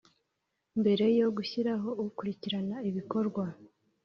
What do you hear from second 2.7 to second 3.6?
ibikorwa